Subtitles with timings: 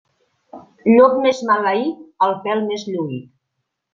[0.91, 3.31] Llop més maleït, el pèl més lluït.